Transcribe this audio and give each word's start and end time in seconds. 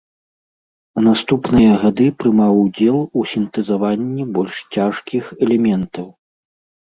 У 0.99 1.01
наступныя 1.07 1.73
гады 1.83 2.07
прымаў 2.23 2.53
удзел 2.63 2.97
у 3.17 3.21
сінтэзаванні 3.33 4.23
больш 4.37 4.55
цяжкіх 4.77 5.25
элементаў. 5.49 6.07